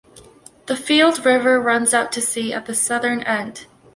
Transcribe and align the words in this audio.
The 0.65 0.75
Field 0.75 1.23
River 1.27 1.61
runs 1.61 1.93
out 1.93 2.11
to 2.13 2.21
sea 2.21 2.53
at 2.53 2.65
the 2.65 2.73
southern 2.73 3.21
end. 3.21 3.67